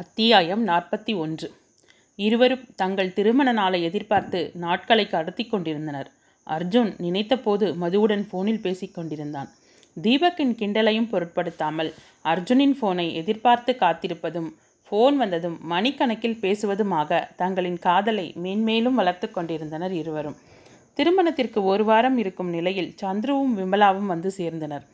[0.00, 1.52] அத்தியாயம் நாற்பத்தி ஒன்று.
[2.24, 6.08] இருவரும் தங்கள் திருமண நாளை எதிர்பார்த்து நாட்களை கடத்தி கொண்டிருந்தனர்.
[6.46, 9.48] அர்ஜுன் நினைத்தபோது மதுவுடன் ஃபோனில் பேசிக் கொண்டிருந்தான்.
[10.02, 11.90] தீபக்கின் கிண்டலையும் பொருட்படுத்தாமல்
[12.24, 14.48] அர்ஜுனின் ஃபோனை எதிர்பார்த்து காத்திருப்பதும்
[14.90, 20.38] ஃபோன் வந்ததும் மணிக்கணக்கில் பேசுவதுமாக தங்களின் காதலை மேன்மேலும் வளர்த்து கொண்டிருந்தனர் இருவரும்.
[20.94, 24.86] திருமணத்திற்கு ஒரு வாரம் இருக்கும் நிலையில் சந்துருவும் விமலாவும் வந்து சேர்ந்தனர்.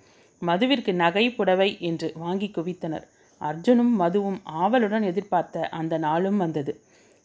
[0.43, 3.07] மதுவிற்கு நகை புடவை என்று வாங்கி குவித்தனர்.
[3.41, 6.73] அர்ஜுனும் மதுவும் ஆவலுடன் எதிர்பார்த்த அந்த நாளும் வந்தது.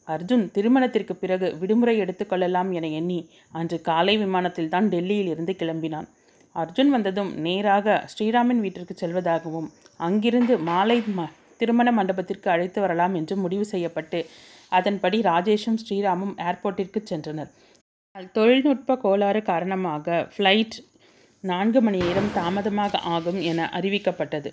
[0.07, 3.19] அர்ஜுன் திருமணத்திற்கு பிறகு விடுமுறை எடுத்துக்கொள்ளலாம் என எண்ணி
[3.59, 6.07] அன்று காலை விமானத்தில் தான் டெல்லியில் இருந்து கிளம்பினான்.
[6.55, 9.67] அர்ஜுன் வந்ததும் நேராக ஸ்ரீராமின் வீட்டிற்கு செல்வதாகவும்
[10.07, 11.27] அங்கிருந்து மாலை ம
[11.59, 14.19] திருமண மண்டபத்திற்கு அழைத்து வரலாம் என்று முடிவு செய்யப்பட்டு
[14.77, 17.51] அதன்படி ராஜேஷும் ஸ்ரீராமும் ஏர்போர்ட்டிற்கு சென்றனர்.
[18.15, 20.77] ஆனால் தொழில்நுட்ப கோளாறு காரணமாக ஃப்ளைட்
[21.43, 24.49] நான்கு மணி நேரம் தாமதமாக ஆகும் என அறிவிக்கப்பட்டது.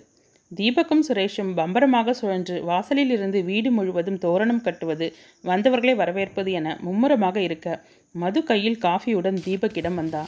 [0.51, 5.07] தீபக்கும் சுரேஷும் பம்பரமாக சுழன்று வாசலில் இருந்து வீடு முழுவதும் தோரணம் கட்டுவது
[5.43, 7.67] வந்தவர்களை வரவேற்பது என மும்முரமாக இருக்க
[8.15, 10.21] மது கையில் காஃபியுடன் தீபக்கிடம் வந்தா.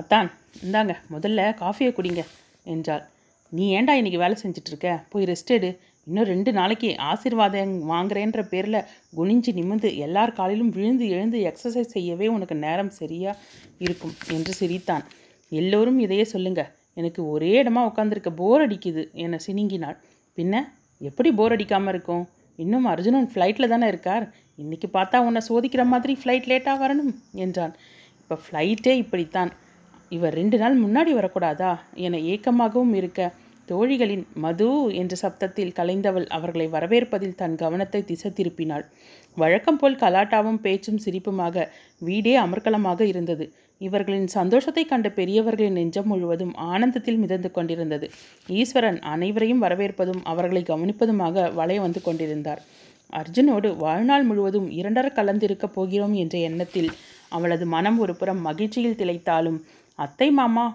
[0.00, 0.28] அத்தான்
[0.64, 2.22] இந்தாங்க முதல்ல காஃபியை குடிங்க
[2.72, 3.04] என்றாள்.
[3.52, 5.70] நீ ஏன்டா இன்னைக்கு வேலை செஞ்சுட்டு இருக்க போய் ரெஸ்ட் எடு.
[6.06, 8.86] இன்னும் ரெண்டு நாளைக்கு ஆசீர்வாதம் வாங்குறேன்ற பேரில்
[9.18, 13.38] குனிஞ்சு நிமிந்து எல்லார் காலிலும் விழுந்து எழுந்து எக்ஸசைஸ் செய்யவே உனக்கு நேரம் சரியாக
[13.86, 15.06] இருக்கும் என்று சிரித்தான்.
[15.52, 19.02] எல்லோரும் இதையே சொல்லுங்கள் எனக்கு ஒரே இடமா உட்காந்துருக்க போர் அடிக்குது.
[19.24, 19.96] என்னை சினிங்கினாள்.
[20.38, 20.64] பின்ன
[21.00, 22.24] எப்படி போர் அடிக்காமல் இருக்கும்?
[22.62, 24.24] இன்னும் அர்ஜுனன் ஃப்ளைட்டில் தானே இருக்கார்.
[24.62, 27.12] இன்றைக்கி பார்த்தா உன்னை சோதிக்கிற மாதிரி ஃப்ளைட் லேட்டாக வரணும்
[27.44, 27.74] என்றான்.
[28.22, 29.50] இப்போ ஃப்ளைட்டே இப்படித்தான்.
[30.16, 31.72] இவர் ரெண்டு நாள் முன்னாடி வரக்கூடாதா?
[32.06, 33.30] என ஏக்கமாகவும் இருக்க
[33.70, 34.68] தோழிகளின் மது
[35.00, 38.84] என்ற சப்தத்தில் கலைந்தவள் அவர்களை வரவேற்பதில் தன் கவனத்தை திசை திருப்பினாள்.
[39.36, 41.66] வழக்கம் போல் கலாட்டாவும் பேச்சும் சிரிப்புமாக
[42.08, 43.46] வீடே அமர்க்கலமாக இருந்தது.
[43.80, 48.06] இவர்களின் சந்தோஷத்தை கண்ட பெரியவர்களின் நெஞ்சம் முழுவதும் ஆனந்தத்தில் மிதந்து கொண்டிருந்தது.
[48.48, 52.62] ஈஸ்வரன் அனைவரையும் வரவேற்பதும் அவர்களை கவனிப்பதுமாக வளைய வந்து கொண்டிருந்தார்.
[53.12, 56.90] அர்ஜுனோடு வாழ்நாள் முழுவதும் இரண்டர கலந்திருக்கப் போகிறோம் என்ற எண்ணத்தில்
[57.28, 59.58] அவளது மனம் ஒரு புறம் மகிழ்ச்சியில் திளைத்தாலும்
[59.98, 60.66] அத்தை மாமா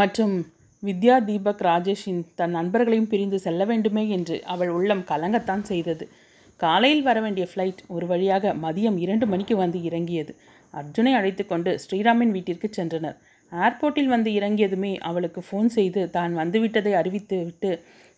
[0.00, 0.34] மற்றும்
[0.82, 6.04] வித்யா தீபக் ராஜேஷின் தன் நண்பர்களையும் பிரிந்து செல்ல வேண்டுமே என்று அவள் உள்ளம் கலங்கத்தான் செய்தது.
[6.60, 10.32] காலையில் வர வேண்டிய ஃப்ளைட் ஒரு வழியாக மதியம் இரண்டு மணிக்கு வந்து இறங்கியது.
[10.74, 13.16] அர்ஜுனை அழைத்து கொண்டு ஸ்ரீராமின் வீட்டிற்கு சென்றனர்.
[13.52, 17.70] ஏர்போர்ட்டில் வந்து இறங்கியதுமே அவளுக்கு ஃபோன் செய்து தான் வந்துவிட்டதை அறிவித்து விட்டு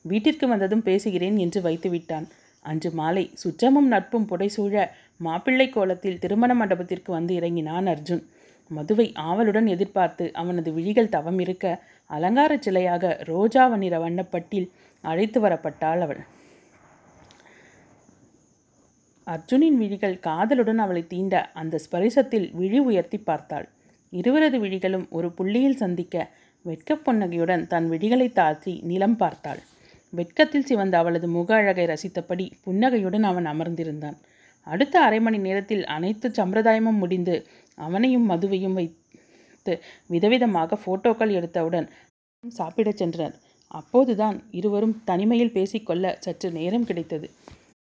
[0.04, 2.26] வீட்டிற்கு வந்ததும் பேசுகிறேன் என்று வைத்து விட்டான்.
[2.64, 4.84] அன்று மாலை சுற்றமும் நட்பும் புடைசூழ
[5.26, 8.22] மாப்பிள்ளை கோலத்தில் திருமண மண்டபத்திற்கு வந்து இறங்கினான் அர்ஜுன்.
[8.70, 11.74] மதுவை ஆவலுடன் எதிர்பார்த்து அவனது விழிகள் தவம் இருக்க
[12.10, 14.68] அலங்கார சிலையாக ரோஜா நிற வண்ணப்பட்டில்
[15.04, 16.22] அழைத்து வரப்பட்டாள் அவள்.
[19.26, 23.68] அர்ஜுனின் விழிகள் காதலுடன் அவளை தீண்ட அந்த ஸ்பரிசத்தில் விழி உயர்த்தி பார்த்தாள்.
[24.10, 26.28] இருவரது விழிகளும் ஒரு புள்ளியில் சந்திக்க
[26.62, 29.58] வெட்கப் புன்னகையுடன் தன் விழிகளை தாழ்த்தி நிலம் பார்த்தாள்.
[30.10, 34.16] வெட்கத்தில் சிவந்த அவளது முக அழகை ரசித்தபடி புன்னகையுடன் அவன் அமர்ந்திருந்தான்.
[34.66, 41.88] அடுத்த அரை மணி நேரத்தில் அனைத்து சம்பிரதாயமும் முடிந்து அவனையும் மதுவையும் வைத்து விதவிதமாக ஃபோட்டோக்கள் எடுத்தவுடன்
[42.48, 43.34] சாப்பிடச் சென்றனர்.
[43.68, 47.30] அப்போதுதான் இருவரும் தனிமையில் பேசிக்கொள்ள சற்று நேரம் கிடைத்தது.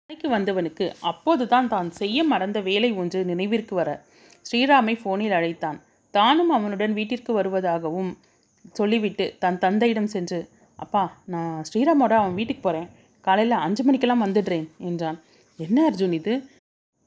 [0.10, 3.90] அறைக்கு வந்தவனுக்கு அப்போதுதான் தான் செய்ய மறந்த வேலை ஒன்று நினைவிற்கு வர.
[4.46, 5.78] ஸ்ரீராமை ஃபோனில் அழைத்தான்.
[6.14, 8.12] தானும் அவனுடன் வீட்டிற்கு வருவதாகவும்
[8.80, 10.40] சொல்லிவிட்டு தன் தந்தையிடம் சென்று
[10.84, 11.02] அப்பா
[11.34, 12.88] நான் ஸ்ரீராமோட அவன் வீட்டுக்கு போகிறேன்
[13.28, 15.18] காலையில் அஞ்சு மணிக்கெல்லாம் வந்துடுறேன் என்றான்.
[15.60, 16.36] என்ன அர்ஜுன் இது?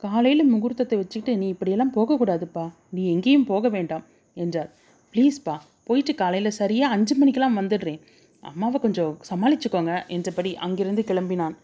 [0.03, 2.67] காலையில் முகூர்த்தத்தை வச்சுக்கிட்டு நீ இப்படியெல்லாம் போகக்கூடாதுப்பா.
[2.97, 4.05] நீ எங்கேயும் போக வேண்டாம்
[4.37, 4.71] என்றார்
[5.15, 5.57] ப்ளீஸ்ப்பா
[5.89, 8.03] போயிட்டு காலையில் சரியாக அஞ்சு மணிக்கெல்லாம் வந்துடுறேன்.
[8.43, 11.57] அம்மாவை கொஞ்சம் சமாளிச்சுக்கோங்க என்றபடி அங்கிருந்து கிளம்பினான்.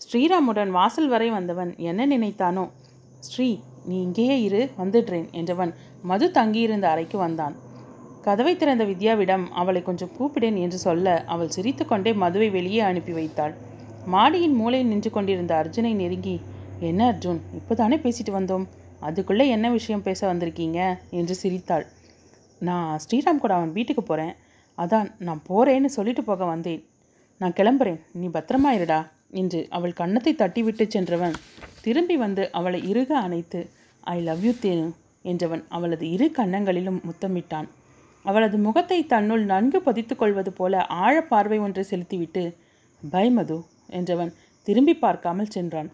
[0.00, 2.70] ஸ்ரீராமுடன் வாசல் வரை வந்தவன் என்ன நினைத்தானோ?
[3.18, 5.72] ஸ்ரீ நீ இங்கேயே இரு வந்துடுறேன் என்றவன்
[6.02, 7.54] மது தங்கியிருந்த அறைக்கு வந்தான்.
[8.22, 13.54] கதவை திறந்த வித்யாவிடம் அவளை கொஞ்சம் கூப்பிடேன் என்று சொல்ல அவள் சிரித்துக்கொண்டே மதுவை வெளியே அனுப்பி வைத்தாள்.
[14.06, 16.40] மாடியின் மூலையில் நின்று கொண்டிருந்த அர்ஜுனை நெருங்கி
[16.80, 18.66] என்ன அர்ஜுன் இப்போதானே பேசிட்டு வந்தோம்?
[19.00, 20.98] அதுக்குள்ளே என்ன விஷயம் பேச வந்திருக்கீங்க?
[21.10, 21.86] என்று சிரித்தாள்.
[22.58, 24.34] நான் ஸ்ரீராம் கூட அவன் வீட்டுக்கு போகிறேன்
[24.78, 26.88] அதான் நான் போகிறேன்னு சொல்லிட்டு போக வந்தேன்.
[27.38, 28.00] நான் கிளம்புறேன்.
[28.12, 29.00] நீ பத்திரமா இருடா.
[29.30, 31.36] என்று அவள் கன்னத்தை தட்டிவிட்டு சென்றவன்
[31.82, 33.60] திரும்பி வந்து அவளை இறுக அணைத்து
[34.06, 34.86] ஐ லவ் யூ தேனு
[35.24, 37.68] என்றவன் அவளது இரு கன்னங்களிலும் முத்தமிட்டான்.
[38.24, 42.42] அவளது முகத்தை தன்னுள் நன்கு பதித்து கொள்வது போல ஆழப்பார்வை ஒன்றை செலுத்திவிட்டு
[43.02, 43.58] பை மது
[43.92, 44.32] என்றவன்
[44.66, 45.88] திரும்பி பார்க்காமல் சென்றான்.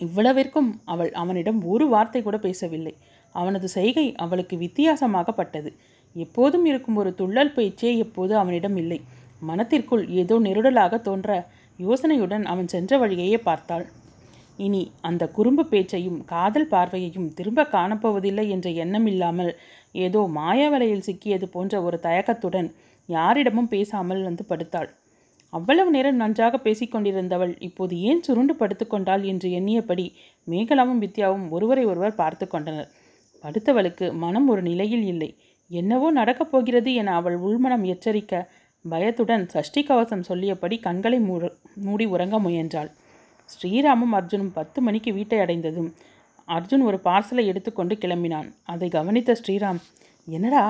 [0.00, 2.94] இவ்வளவிற்கும் அவள் அவனிடம் ஒரு வார்த்தை கூட பேசவில்லை.
[3.34, 5.70] அவனது செய்கை அவளுக்கு வித்தியாசமாகப்பட்டது.
[6.16, 8.98] எப்போதும் இருக்கும் ஒரு துள்ளல் பேச்சே எப்போது அவனிடம் இல்லை.
[9.42, 11.30] மனத்திற்குள் ஏதோ நெருடலாக தோன்ற
[11.84, 13.84] யோசனையுடன் அவன் சென்ற வழியையே பார்த்தாள்.
[14.58, 19.52] இனி அந்த குறும்பு பேச்சையும் காதல் பார்வையையும் திரும்ப காணப்போவதில்லை என்ற எண்ணம் இல்லாமல்
[20.04, 22.68] ஏதோ மாய வலையில் சிக்கியது போன்ற ஒரு தயக்கத்துடன்
[23.08, 24.90] யாரிடமும் பேசாமல் வந்து படுத்தாள்.
[25.52, 30.06] அவ்வளவு நேரம் நன்றாக பேசிக்கொண்டிருந்தவள் இப்போது ஏன் சுருண்டு படுத்துக்கொண்டாள் என்று எண்ணியபடி
[30.48, 32.88] மேகலாவும் வித்யாவும் ஒருவரை ஒருவர் பார்த்து கொண்டனர்.
[33.44, 35.30] படுத்தவளுக்கு மனம் ஒரு நிலையில் இல்லை.
[35.70, 38.40] என்னவோ நடக்கப் போகிறது என அவள் உள்மனம் எச்சரிக்க
[38.84, 41.50] பயத்துடன் சஷ்டி கவசம் சொல்லியபடி கண்களை மூட
[41.86, 42.90] மூடி உறங்க முயன்றாள்.
[43.52, 45.90] ஸ்ரீராமும் அர்ஜுனும் பத்து மணிக்கு வீட்டை அடைந்ததும்
[46.48, 48.48] அர்ஜுன் ஒரு பார்சலை எடுத்துக்கொண்டு கிளம்பினான்.
[48.72, 49.80] அதை கவனித்த ஸ்ரீராம்
[50.28, 50.64] என்னடா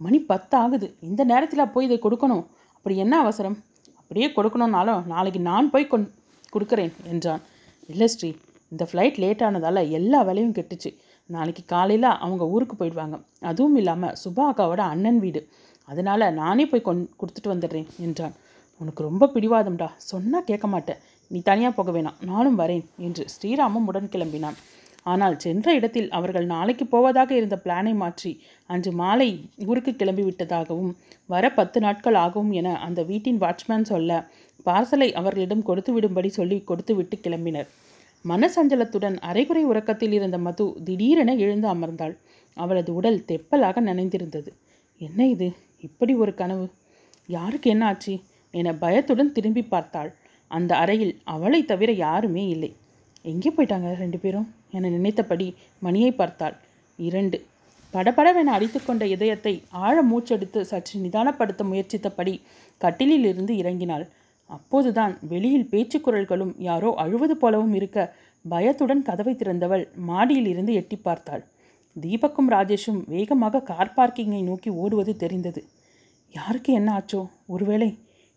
[0.00, 2.44] மணி பத்து ஆகுது இந்த நேரத்தில் போய் இதை கொடுக்கணும்?
[2.76, 3.56] அப்படி என்ன அவசரம்?
[4.00, 6.08] அப்படியே கொடுக்கணும்னாலும் நாளைக்கு நான் போய் கொண்
[6.54, 7.42] கொடுக்குறேன் என்றான்.
[7.88, 8.30] இல்லை ஸ்ரீ
[8.72, 10.90] இந்த ஃப்ளைட் லேட் ஆனதால் எல்லா வேலையும் கெட்டுச்சு.
[11.26, 13.16] நாளைக்கு காலையில் அவங்க ஊருக்கு போயிடுவாங்க.
[13.50, 15.40] அதுவும் இல்லாமல் சுபா அக்காவோட அண்ணன் வீடு.
[15.88, 18.34] அதனால் நானே போய் கொண் கொடுத்துட்டு வந்துடுறேன் என்றான்.
[18.80, 19.88] உனக்கு ரொம்ப பிடிவாதம்டா.
[20.10, 21.00] சொன்னால் கேட்க மாட்டேன்.
[21.30, 22.18] நீ தனியாக போக வேணாம்.
[22.30, 24.58] நானும் வரேன் என்று ஸ்ரீராமும் உடன் கிளம்பினான்.
[25.12, 28.30] ஆனால் சென்ற இடத்தில் அவர்கள் நாளைக்கு போவதாக இருந்த பிளானை மாற்றி
[28.70, 29.28] அன்று மாலை
[29.70, 30.92] ஊருக்கு கிளம்பி விட்டதாகவும்
[31.32, 34.20] வர பத்து நாட்கள் ஆகும் என அந்த வீட்டின் வாட்ச்மேன் சொல்ல
[34.66, 37.68] பார்சலை அவர்களிடம் கொடுத்து விடும்படி சொல்லி கொடுத்துவிட்டு கிளம்பினர்.
[38.24, 42.14] மனசஞ்சலத்துடன் அரைகுறை உறக்கத்தில் இருந்த மது திடீரென எழுந்து அமர்ந்தாள்.
[42.56, 44.50] அவளது உடல் தெப்பலாக நனைந்திருந்தது.
[45.00, 45.48] என்ன இது?
[45.88, 46.66] இப்படி ஒரு கனவு.
[47.28, 48.14] யாருக்கு என்ன ஆச்சு?
[48.54, 50.10] என பயத்துடன் திரும்பி பார்த்தாள்.
[50.50, 52.70] அந்த அறையில் அவளை தவிர யாருமே இல்லை.
[53.32, 54.48] எங்கே போயிட்டாங்க ரெண்டு பேரும்?
[54.76, 55.46] என நினைத்தபடி
[55.80, 56.56] மணியை பார்த்தாள்.
[57.08, 57.38] இரண்டு.
[57.94, 59.54] படபடவென அடித்துக்கொண்ட இதயத்தை
[59.86, 62.34] ஆழ மூச்செடுத்து சற்று நிதானப்படுத்த முயற்சித்தபடி
[62.80, 64.04] கட்டிலில் இருந்து இறங்கினாள்.
[64.50, 67.98] அப்போதுதான் வெளியில் பேச்சு குரல்களும் யாரோ அழுவது போலவும் இருக்க
[68.44, 71.42] பயத்துடன் கதவை திறந்தவள் மாடியில் இருந்து எட்டி பார்த்தாள்.
[71.96, 75.60] தீபக்கும் ராஜேஷும் வேகமாக கார் பார்க்கிங்கை நோக்கி ஓடுவது தெரிந்தது.
[76.34, 77.20] யாருக்கு என்ன ஆச்சோ?
[77.46, 77.88] ஒருவேளை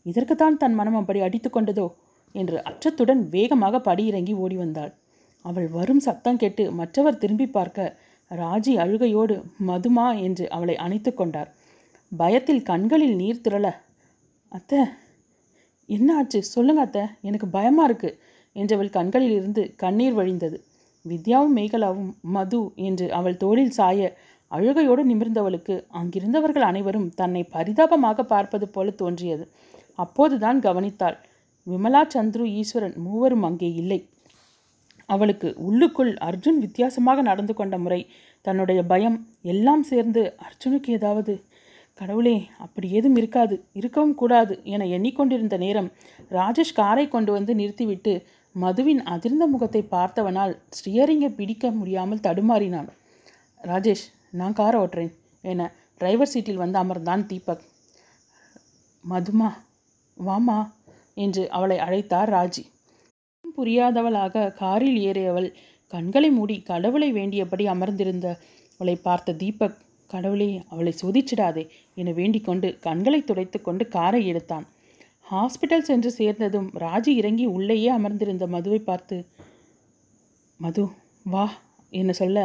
[0.05, 1.87] இதற்குத்தான் தன் மனம் அப்படி அடித்து கொண்டதோ?
[2.35, 4.91] என்று அச்சத்துடன் வேகமாக படியிறங்கி ஓடி வந்தாள்.
[5.45, 7.97] அவள் வரும் சத்தம் கேட்டு மற்றவர் திரும்பி பார்க்க
[8.31, 9.35] ராஜி அழுகையோடு
[9.67, 11.49] மதுமா என்று அவளை அணைத்து கொண்டார்.
[12.11, 13.67] பயத்தில் கண்களில் நீர் திரள
[14.51, 14.81] அத்தை
[15.89, 16.39] என்ன ஆச்சு?
[16.53, 18.09] சொல்லுங்க அத்தை எனக்கு பயமா இருக்கு
[18.55, 20.57] என்றவள் கண்களில் இருந்து கண்ணீர் வழிந்தது.
[21.09, 24.09] வித்யாவும் மேகலாவும் மது என்று அவள் தோளில் சாய
[24.51, 29.45] அழுகையோடு நிமிர்ந்தவளுக்கு அங்கிருந்தவர்கள் அனைவரும் தன்னை பரிதாபமாக பார்ப்பது போல தோன்றியது.
[29.95, 31.17] அப்போதுதான் கவனித்தாள்
[31.67, 33.99] விமலா சந்துரு ஈஸ்வரன் மூவரும் அங்கே இல்லை.
[35.09, 38.01] அவளுக்கு உள்ளுக்குள் அர்ஜுன் வித்தியாசமாக நடந்து கொண்ட முறை
[38.45, 41.33] தன்னுடைய பயம் எல்லாம் சேர்ந்து அர்ஜுனுக்கு ஏதாவது
[41.99, 45.87] கடவுளே அப்படி ஏதும் இருக்காது இருக்கவும் கூடாது என எண்ணிக்கொண்டிருந்த நேரம்
[46.31, 48.13] ராஜேஷ் காரை கொண்டு வந்து நிறுத்திவிட்டு
[48.59, 52.89] மதுவின் அதிர்ந்த முகத்தை பார்த்தவனால் ஸ்டியரிங்கை பிடிக்க முடியாமல் தடுமாறினான்.
[53.63, 57.61] ராஜேஷ் நான் காரை ஓட்டுறேன் என டிரைவர் சீட்டில் வந்து அமர்ந்தான் தீபக்.
[59.09, 59.49] மதுமா
[60.25, 60.59] வாமா
[61.13, 62.63] என்று அவளை அழைத்தார் ராஜி.
[63.57, 65.53] புரியாதவளாக காரில் ஏறியவள்
[65.87, 68.37] கண்களை மூடி கடவுளை வேண்டியபடி அமர்ந்திருந்த
[68.73, 69.77] அவளை பார்த்த தீபக்
[70.07, 74.65] கடவுளே அவளை சோதிச்சிடாதே என வேண்டிக் கொண்டு கண்களை துடைத்து கொண்டு காரை எடுத்தான்.
[75.27, 79.17] ஹாஸ்பிட்டல் சென்று சேர்ந்ததும் ராஜி இறங்கி உள்ளேயே அமர்ந்திருந்த மதுவை பார்த்து
[80.59, 80.83] மது
[81.25, 81.45] வா
[81.91, 82.37] என்ன சொல்ல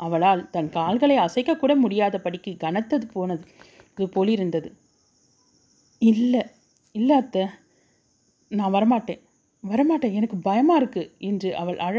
[0.00, 3.44] அவளால் தன் கால்களை அசைக்கக்கூட முடியாதபடிக்கு கனத்தது போனது
[3.90, 4.68] இது போலிருந்தது.
[6.02, 6.42] இல்லை
[6.94, 7.44] இல்லை அத்தை
[8.50, 9.22] நான் வரமாட்டேன்
[9.64, 11.96] வரமாட்டேன் எனக்கு பயமாக இருக்கு என்று அவள் அழ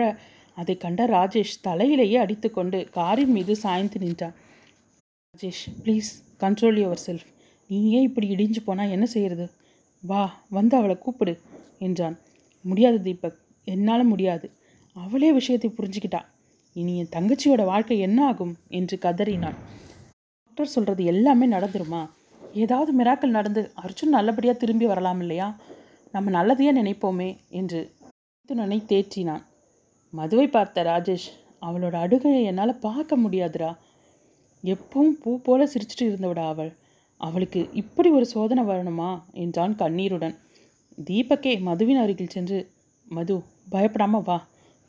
[0.57, 4.35] அதை கண்ட ராஜேஷ் தலையிலேயே அடித்துக்கொண்டு காரின் மீது சாய்ந்து நின்றான்.
[5.33, 6.09] Rajesh please
[6.39, 7.27] control yourself
[7.69, 9.45] நீ ஏன் இப்படி இடிஞ்சு போனால் என்ன செய்கிறது
[10.01, 11.42] வா வந்து அவளை கூப்பிடு
[11.80, 12.18] என்றான்.
[12.62, 14.51] முடியாது தீபக் என்னால் முடியாது.
[14.93, 16.22] அவளே விஷயத்தை புரிஞ்சுக்கிட்டா.
[16.74, 18.55] இனி என் தங்கச்சியோட வாழ்க்கை என்ன ஆகும்?
[18.70, 19.58] என்று கதறினான்
[20.43, 22.10] டாக்டர் சொல்கிறது எல்லாமே நடந்துருமா?
[22.53, 25.60] ஏதாவது மிராக்கள் நடந்து அர்ஜுன் நல்லபடியாக திரும்பி வரலாம் இல்லையா?
[26.12, 27.96] நம்ம நல்லதையே நினைப்போமே என்று
[28.50, 29.43] துணனை தேற்றினான்.
[30.13, 31.27] மதுவை பார்த்த ராஜேஷ்
[31.62, 33.77] அவளோட அடுகையை என்னால் பார்க்க முடியாதுடா.
[34.63, 36.72] எப்பவும் பூ போல சிரிச்சிட்டு இருந்தவடா அவள்.
[37.22, 39.10] அவளுக்கு இப்படி ஒரு சோதனை வரணுமா?
[39.34, 40.36] என்றான் கண்ணீருடன்.
[40.98, 42.60] தீபக்கே மதுவின் அருகில் சென்று
[43.08, 43.36] மது
[43.72, 44.38] பயப்படாம வா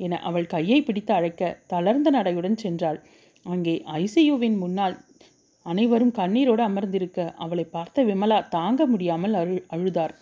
[0.01, 2.99] என அவள் கையை பிடித்து அழைக்க தளர்ந்த நடையுடன் சென்றாள்.
[3.47, 4.97] அங்கே ஐசியூவின் முன்னால்
[5.67, 10.15] அனைவரும் கண்ணீரோடு அமர்ந்திருக்க அவளை பார்த்த விமலா தாங்க முடியாமல் அழு அழுதார்.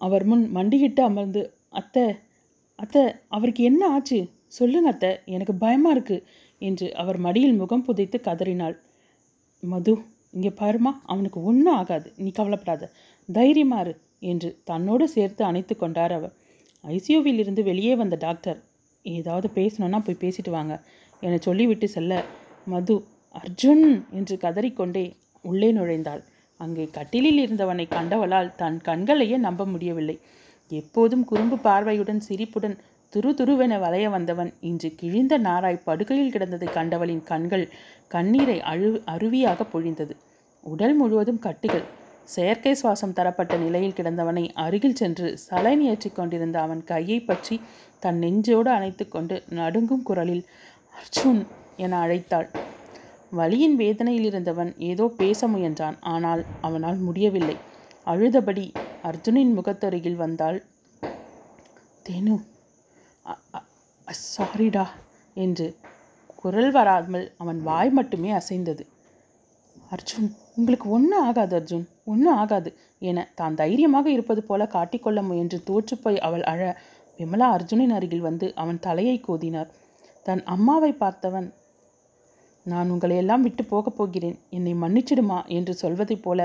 [0.00, 2.04] அவர் முன் மண்டியிட்டு அமர்ந்து அத்தை
[2.78, 4.18] அத்தை அவருக்கு என்ன ஆச்சு?
[4.58, 6.16] சொல்லுங்க அத்தை எனக்கு பயமா இருக்கு
[6.62, 8.76] என்று அவர் மடியில் முகம் புதைத்து கதறினாள்.
[9.62, 9.92] மது
[10.34, 12.08] இங்கே பாருமா அவனுக்கு ஒன்றும் ஆகாது.
[12.16, 12.90] நீ கவலைப்படாத.
[13.28, 13.92] தைரியமாறு
[14.30, 16.34] என்று தன்னோடு சேர்த்து அணைத்து கொண்டார் அவர்.
[16.84, 18.58] ஐசியூவில் இருந்து வெளியே வந்த டாக்டர்
[19.04, 20.74] ஏதாவது பேசணும்னா போய் பேசிட்டு வாங்க
[21.22, 22.12] என சொல்லிவிட்டு செல்ல
[22.64, 22.94] மது
[23.34, 25.04] அர்ஜுன் என்று கதறிக்கொண்டே
[25.44, 26.22] உள்ளே நுழைந்தாள்.
[26.60, 30.16] அங்கே கட்டிலில் இருந்தவனை கண்டவளால் தன் கண்களையே நம்ப முடியவில்லை.
[30.70, 32.76] எப்போதும் குறும்பு பார்வையுடன் சிரிப்புடன்
[33.12, 34.50] துரு துருவென வளைய வந்தவன்.
[34.68, 37.64] இன்று கிழிந்த நாராய் படுக்கையில் கிடந்ததை கண்டவளின் கண்கள்
[38.14, 40.14] கண்ணீரை அழு அருவியாக பொழிந்தது.
[40.64, 41.86] உடல் முழுவதும் கட்டுகள்.
[42.34, 47.56] செயற்கை சுவாசம் தரப்பட்ட நிலையில் கிடந்தவனை அருகில் சென்று சலைன் ஏற்றி கொண்டிருந்த அவன் கையை பற்றி
[48.02, 50.44] தன் நெஞ்சோடு அணைத்து கொண்டு நடுங்கும் குரலில்
[50.92, 51.42] அர்ஜுன்
[51.84, 52.48] என அழைத்தாள்.
[53.32, 55.98] வலியின் வேதனையில் இருந்தவன் ஏதோ பேச முயன்றான்.
[56.14, 57.56] ஆனால் அவனால் முடியவில்லை.
[58.06, 58.66] அழுதபடி
[59.10, 60.60] அர்ஜுனின் முகத்தருகில் வந்தாள்
[62.06, 62.36] தேனு
[64.34, 64.84] சாரிடா
[65.44, 65.66] என்று
[66.40, 68.84] குரல் வராமல் அவன் வாய் மட்டுமே அசைந்தது.
[69.94, 72.70] அர்ஜுன் உங்களுக்கு ஒன்றும் ஆகாது அர்ஜுன் ஒன்றும் ஆகாது
[73.10, 76.60] என தான் தைரியமாக இருப்பது போல காட்டிக்கொள்ள முயன்று தோற்றுப்போய் அவள் அழ
[77.18, 79.70] விமலா அர்ஜுனின் அருகில் வந்து அவன் தலையை கோதினார்.
[80.26, 81.48] தன் அம்மாவை பார்த்தவன்
[82.66, 85.38] நான் உங்களை எல்லாம் விட்டு போகப் போகிறேன் என்னை மன்னிச்சிடுமா?
[85.56, 86.40] என்று சொல்வதைப் போல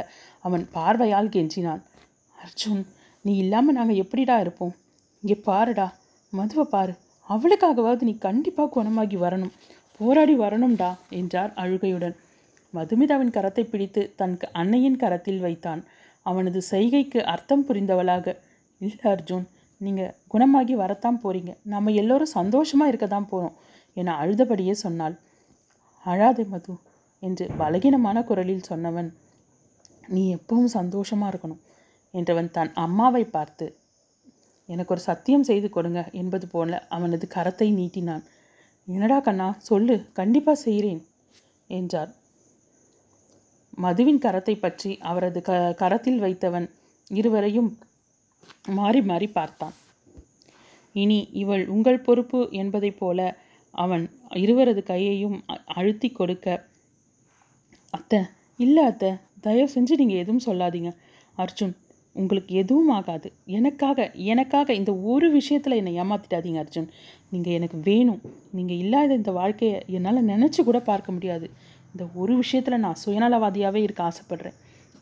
[0.48, 1.82] அவன் பார்வையால் கெஞ்சினான்.
[2.36, 2.82] அர்ஜுன்
[3.26, 4.74] நீ இல்லாமல் நாங்கள் எப்படிடா இருப்போம்?
[5.24, 5.88] இங்கே பாருடா
[6.38, 6.94] மதுவை பாரு
[7.28, 9.54] அவளுக்காகவாவது நீ கண்டிப்பாக குணமாகி வரணும்.
[10.00, 10.90] போராடி வரணும்டா
[11.20, 12.16] என்றார் அழுகையுடன்.
[12.74, 15.82] மதுமிதாவின் கரத்தை பிடித்து தன் அன்னையின் கரத்தில் வைத்தான்.
[16.26, 18.36] அவனது செய்கைக்கு அர்த்தம் புரிந்தவளாக
[18.82, 19.46] இல்லை அர்ஜுன்
[19.82, 23.56] நீங்கள் குணமாகி வரத்தான் போகிறீங்க நம்ம எல்லோரும் சந்தோஷமாக இருக்க தான் போகிறோம்
[23.98, 25.16] என அழுதபடியே சொன்னாள்.
[26.06, 26.74] அழாதே மது
[27.24, 29.10] என்று பலகீனமான குரலில் சொன்னவன்
[30.08, 31.62] நீ எப்பவும் சந்தோஷமாக இருக்கணும்
[32.14, 33.66] என்றவன் தன் அம்மாவை பார்த்து
[34.70, 38.24] எனக்கு ஒரு சத்தியம் செய்து கொடுங்க என்பது போல அவனது கரத்தை நீட்டினான்.
[38.88, 41.02] என்னடா கண்ணா சொல்லு கண்டிப்பாக செய்கிறேன்
[41.70, 42.12] என்றார்.
[43.84, 46.68] மதுவின் கரத்தை பற்றி அவரது க கரத்தில் வைத்தவன்
[47.12, 47.72] இருவரையும்
[48.78, 49.76] மாறி மாறி பார்த்தான்.
[50.96, 53.20] இனி இவள் உங்கள் பொறுப்பு என்பதைப் போல
[53.74, 54.04] அவன்
[54.44, 55.38] இருவரது கையையும்
[55.78, 56.48] அழுத்தி கொடுக்க
[57.94, 58.20] அத்தை
[58.60, 59.12] இல்லை அத்தை
[59.46, 60.92] தயவு செஞ்சு நீங்கள் எதுவும் சொல்லாதீங்க
[61.38, 61.74] அர்ஜுன்.
[62.20, 63.28] உங்களுக்கு எதுவும் ஆகாது.
[63.58, 66.90] எனக்காக எனக்காக இந்த ஒரு விஷயத்தில் என்னை ஏமாத்திட்டாதீங்க அர்ஜுன்.
[67.30, 68.22] நீங்கள் எனக்கு வேணும்.
[68.58, 71.48] நீங்கள் இல்லாத இந்த வாழ்க்கையை என்னால் நினச்சி கூட பார்க்க முடியாது.
[71.92, 74.58] இந்த ஒரு விஷயத்தில் நான் சுயநலவாதியாகவே இருக்க ஆசைப்பட்றேன்.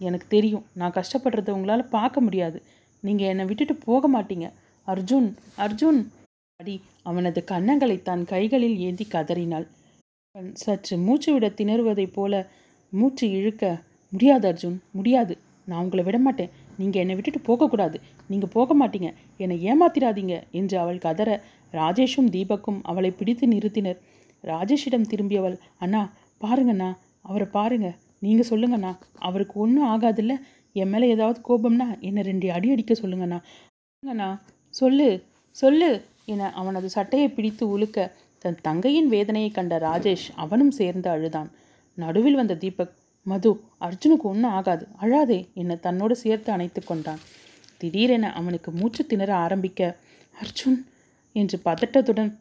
[0.07, 2.57] எனக்கு தெரியும் நான் கஷ்டப்படுறத உங்களால் பார்க்க முடியாது.
[3.03, 4.47] நீங்கள் என்னை விட்டுட்டு போக மாட்டீங்க.
[4.87, 5.29] அர்ஜுன்
[5.65, 6.01] அர்ஜுன்.
[6.59, 6.75] அடி
[7.09, 9.65] அவனது கன்னங்களை தன் கைகளில் ஏந்தி கதறினாள்.
[10.63, 12.33] சற்று மூச்சு விட திணறுவதைப் போல
[12.93, 13.63] மூச்சு இழுக்க
[14.13, 15.33] முடியாது அர்ஜுன் முடியாது.
[15.69, 16.51] நான் உங்களை விட மாட்டேன்.
[16.77, 17.97] நீங்கள் என்னை விட்டுட்டு போகக்கூடாது
[18.31, 19.09] நீங்கள் போக மாட்டீங்க.
[19.43, 21.29] என்னை ஏமாத்திராதீங்க என்று அவள் கதற
[21.73, 23.99] ராஜேஷும் தீபக்கும் அவளை பிடித்து நிறுத்தினர்.
[24.43, 26.01] ராஜேஷிடம் திரும்பியவள் அண்ணா
[26.41, 26.89] பாருங்கண்ணா
[27.21, 27.89] அவரை பாருங்க.
[28.19, 28.91] நீங்கள் சொல்லுங்கண்ணா
[29.27, 30.33] அவருக்கு ஒன்றும் ஆகாதில்ல.
[30.75, 33.39] என் மேலே ஏதாவது கோபம்னா என்னை ரெண்டு அடி அடிக்க சொல்லுங்கண்ணா.
[33.89, 34.29] சொல்லுங்கண்ணா
[34.73, 35.07] சொல்லு
[35.55, 35.89] சொல்லு
[36.33, 38.07] என அவனது சட்டையை பிடித்து உழுக்க
[38.45, 41.49] தன் தங்கையின் வேதனையை கண்ட ராஜேஷ் அவனும் சேர்ந்து அழுதான்.
[41.97, 42.93] நடுவில் வந்த தீபக்
[43.25, 43.49] மது
[43.81, 44.83] அர்ஜுனுக்கு ஒன்றும் ஆகாது.
[45.01, 47.21] அழாதே என்னை தன்னோடு சேர்த்து அணைத்து கொண்டான்.
[47.81, 49.81] திடீரென அவனுக்கு மூச்சு திணற ஆரம்பிக்க
[50.35, 50.79] அர்ஜுன்!
[51.35, 52.31] என்று பதட்டத்துடன்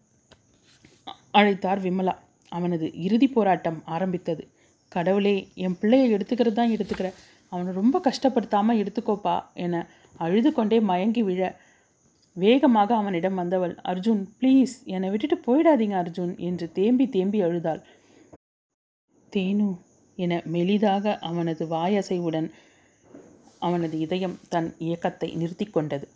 [1.34, 2.14] அழைத்தார் விமலா.
[2.52, 4.42] அவனது இறுதி போராட்டம் ஆரம்பித்தது.
[4.92, 5.34] கடவுளே
[5.64, 7.08] என் பிள்ளையை எடுத்துக்கிறது தான் எடுத்துக்கிற.
[7.52, 9.74] அவனை ரொம்ப கஷ்டப்படுத்தாமல் எடுத்துக்கோப்பா என
[10.20, 11.42] அழுது கொண்டே மயங்கி விழ
[12.36, 17.82] வேகமாக அவனிடம் வந்தவள் அர்ஜுன் ப்ளீஸ் என்னை விட்டுட்டு போயிடாதீங்க அர்ஜுன் என்று தேம்பி தேம்பி அழுதாள்.
[19.32, 19.68] தேனு
[20.18, 22.48] என மெலிதாக அவனது வாயசைவுடன்
[23.58, 26.06] அவனது இதயம் தன் இயக்கத்தை நிறுத்தி கொண்டது.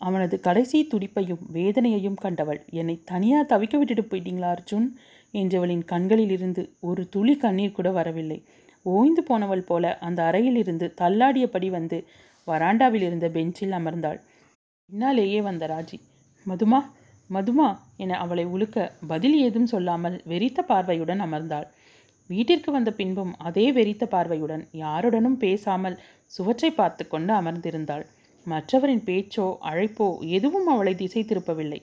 [0.00, 4.88] அவனது கடைசி துடிப்பையும் வேதனையையும் கண்டவள் என்னை தனியாக தவிக்க விட்டுட்டு போயிட்டீங்களா அர்ஜுன்?
[5.34, 8.38] என்றவளின் கண்களிலிருந்து ஒரு துளி கண்ணீர் கூட வரவில்லை.
[8.86, 11.98] ஓய்ந்து போனவள் போல அந்த அறையிலிருந்து தள்ளாடியபடி வந்து
[12.48, 14.18] வராண்டாவில் இருந்த பெஞ்சில் அமர்ந்தாள்.
[14.90, 15.98] பின்னாலேயே வந்த ராஜி
[16.46, 16.80] மதுமா
[17.30, 21.68] மதுமா என அவளை உழுக்க பதில் ஏதும் சொல்லாமல் வெறித்த பார்வையுடன் அமர்ந்தாள்.
[22.30, 25.96] வீட்டிற்கு வந்த பின்பும் அதே வெறித்த பார்வையுடன் யாருடனும் பேசாமல்
[26.32, 28.04] சுவற்றை பார்த்து கொண்டு அமர்ந்திருந்தாள்.
[28.46, 31.80] மற்றவரின் பேச்சோ அழைப்போ எதுவும் அவளை திசை திருப்பவில்லை.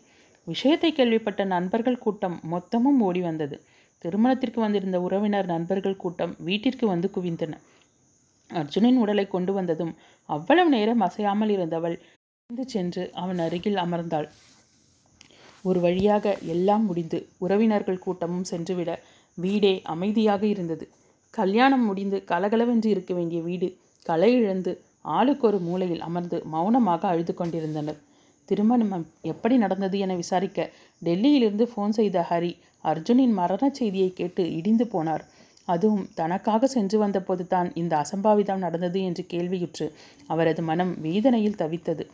[0.48, 3.58] விஷயத்தை கேள்விப்பட்ட நண்பர்கள் கூட்டம் மொத்தமும் ஓடி வந்தது.
[4.03, 7.53] திருமணத்திற்கு வந்திருந்த உறவினர் நண்பர்கள் கூட்டம் வீட்டிற்கு வந்து குவிந்தன.
[8.50, 9.93] அர்ஜுனின் உடலை கொண்டு வந்ததும்
[10.29, 11.98] அவ்வளவு நேரம் அசையாமல் இருந்தவள்
[12.69, 14.27] சென்று அவன் அருகில் அமர்ந்தாள்.
[15.65, 18.91] ஒரு வழியாக எல்லாம் முடிந்து உறவினர்கள் கூட்டமும் சென்றுவிட
[19.38, 20.86] வீடே அமைதியாக இருந்தது.
[21.33, 23.67] கல்யாணம் முடிந்து கலகலவென்று இருக்க வேண்டிய வீடு
[24.05, 24.71] களை இழந்து
[25.17, 28.00] ஆளுக்கு ஒரு மூலையில் அமர்ந்து மௌனமாக அழுது கொண்டிருந்தனர்.
[28.50, 30.59] திருமணம் எப்படி நடந்தது என விசாரிக்க
[31.01, 32.51] டெல்லியிலிருந்து ஃபோன் செய்த ஹரி
[32.91, 35.24] அர்ஜுனின் மரண செய்தியை கேட்டு இடிந்து போனார்.
[35.67, 39.88] அதுவும் தனக்காக சென்று வந்தபோது தான் இந்த அசம்பாவிதம் நடந்தது என்று கேள்வியுற்று
[40.33, 42.05] அவரது மனம் வேதனையில் தவித்தது.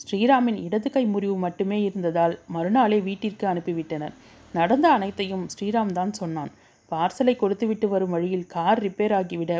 [0.00, 4.14] ஸ்ரீராமின் இடது கை முறிவு மட்டுமே இருந்ததால் மறுநாளே வீட்டிற்கு அனுப்பிவிட்டனர்.
[4.54, 6.50] நடந்த அனைத்தையும் ஸ்ரீராம் தான் சொன்னான்.
[6.94, 9.52] பார்சலை கொடுத்துவிட்டு வரும் வழியில் கார் ரிப்பேர் ஆகிவிட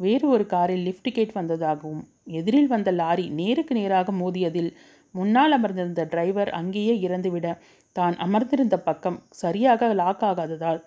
[0.00, 2.02] வேறு ஒரு காரில் லிஃப்ட் கேட் வந்ததாகவும்
[2.38, 4.70] எதிரில் வந்த லாரி நேருக்கு நேராக மோதியதில்
[5.14, 7.48] முன்னால் அமர்ந்திருந்த டிரைவர் அங்கேயே இறந்துவிட
[7.96, 10.80] தான் அமர்ந்திருந்த பக்கம் சரியாக லாக் ஆகாததால்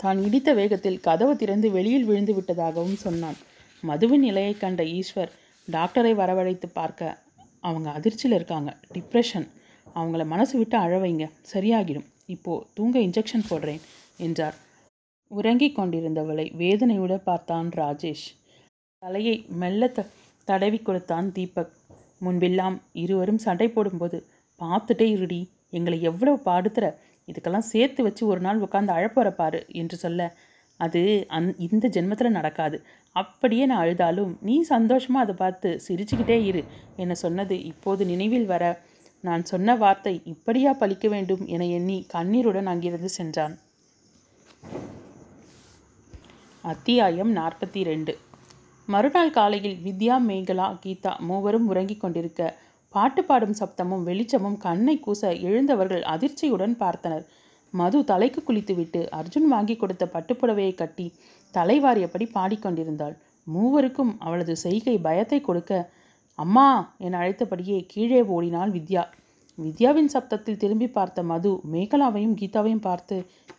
[0.00, 3.38] தான் இடித்த வேகத்தில் கதவு திறந்து வெளியில் விழுந்து விட்டதாகவும் சொன்னான்.
[3.82, 5.32] மதுவின் நிலையை கண்ட ஈஸ்வர்
[5.68, 7.16] டாக்டரை வரவழைத்து பார்க்க
[7.64, 9.46] அவங்க அதிர்ச்சியில் இருக்காங்க டிப்ரெஷன்
[9.96, 12.06] அவங்கள மனசு விட்டு அழவைங்க சரியாகிடும்.
[12.34, 13.82] இப்போது தூங்க இன்ஜெக்ஷன் போடுறேன்
[14.26, 14.56] என்றார்.
[15.30, 18.26] உறங்கிக் கொண்டிருந்தவளை வேதனையுட பார்த்தான் ராஜேஷ்.
[19.02, 20.06] தலையை மெல்ல த
[20.48, 21.72] தடவி கொடுத்தான் தீபக்.
[22.24, 24.18] முன்பெல்லாம் இருவரும் சண்டை போடும்போது
[24.60, 25.40] பார்த்துட்டே இருடி
[25.78, 26.86] எங்களை எவ்வளவு பாடுத்துற
[27.28, 30.28] இதுக்கெல்லாம் சேர்த்து வச்சு ஒரு நாள் உட்காந்து அழப்போறப்பாரு என்று சொல்ல
[30.80, 31.00] அது
[31.36, 32.76] அந் இந்த ஜென்மத்தில் நடக்காது.
[33.16, 36.62] அப்படியே நான் அழுதாலும் நீ சந்தோஷமாக அதை பார்த்து சிரிச்சுக்கிட்டே இரு
[37.02, 38.64] என்ன சொன்னது இப்போது நினைவில் வர
[39.24, 43.54] நான் சொன்ன வார்த்தை இப்படியா பழிக்க வேண்டும் என எண்ணி கண்ணீருடன் அங்கிருந்து சென்றான்.
[46.70, 48.12] அத்தியாயம் நாற்பத்தி ரெண்டு
[48.88, 52.48] மறுநாள் காலையில் வித்யா மேகலா கீதா மூவரும் உறங்கிக் கொண்டிருக்க
[52.94, 57.24] பாட்டு பாடும் சப்தமும் வெளிச்சமும் கண்ணை கூச எழுந்தவர்கள் அதிர்ச்சியுடன் பார்த்தனர்.
[57.74, 61.06] மது தலைக்கு குளித்துவிட்டு அர்ஜுன் வாங்கி கொடுத்த பட்டுப்புடவையை கட்டி
[61.54, 65.90] தலைவாரியபடி பாடிக்கொண்டிருந்தாள் மூவருக்கும் அவளது செய்கை பயத்தை கொடுக்க
[66.34, 66.68] அம்மா
[66.98, 69.04] என அழைத்தபடியே கீழே ஓடினாள் வித்யா.
[69.58, 73.18] வித்யாவின் சப்தத்தில் திரும்பி பார்த்த மது மேகலாவையும் கீதாவையும் பார்த்து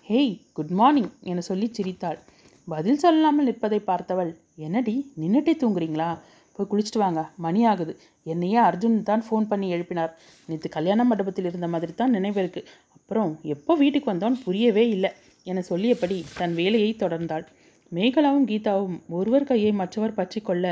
[0.10, 2.20] ஹேய் குட் மார்னிங் என சொல்லி சிரித்தாள்.
[2.68, 4.32] பதில் சொல்லாமல் நிற்பதை பார்த்தவள்
[4.66, 6.08] என்னடி நின்னுட்டே தூங்குறீங்களா?
[6.56, 7.94] போய் குளிச்சுட்டு வாங்க மணி ஆகுது.
[8.32, 10.12] என்னையே அர்ஜுன் தான் ஃபோன் பண்ணி எழுப்பினார்.
[10.50, 15.12] நேற்று கல்யாண மண்டபத்தில் இருந்த மாதிரி தான் நினைவு இருக்குது அப்புறம் எப்போ வீட்டுக்கு வந்தோன்னு புரியவே இல்லை
[15.50, 17.46] என சொல்லியபடி தன் வேலையை தொடர்ந்தாள்.
[17.92, 20.66] மேகலாவும் கீதாவும் ஒருவர் கையை மற்றவர் பற்றி கொள்ள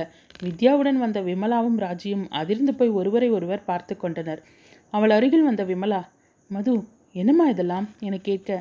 [0.45, 4.41] வித்யாவுடன் வந்த விமலாவும் ராஜியும் அதிர்ந்து போய் ஒருவரை ஒருவர் பார்த்து கொண்டனர்.
[4.93, 6.01] அவள் அருகில் வந்த விமலா
[6.51, 6.73] மது
[7.21, 7.87] என்னம்மா இதெல்லாம்?
[8.07, 8.59] என கேட்க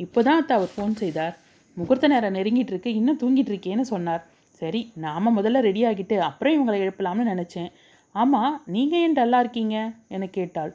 [0.00, 1.34] இப்போதான் அத்தா அவர் ஃபோன் செய்தார்.
[1.78, 4.22] முகூர்த்த நேரம் நெருங்கிட்டு இருக்கு இன்னும் தூங்கிட்டு இருக்கேன்னு சொன்னார்.
[4.60, 7.70] சரி நாம முதல்ல ரெடி ஆகிட்டு அப்புறம் இவங்களை எழுப்பலாம்னு நினச்சேன்.
[8.14, 9.76] ஆமாம் நீங்கள் ஏன் டல்லா இருக்கீங்க?
[10.08, 10.72] என கேட்டாள்.